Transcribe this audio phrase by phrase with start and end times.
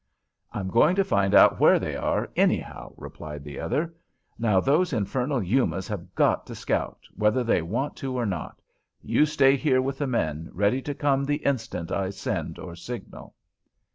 [0.51, 3.93] "I'm going to find out where they are, anyhow," replied the other.
[4.39, 8.63] "Now those infernal Yumas have got to scout, whether they want to or not.
[9.03, 13.35] You stay here with the men, ready to come the instant I send or signal."